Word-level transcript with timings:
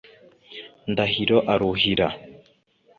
ndahiro 0.91 1.37
aruhira 1.53 2.07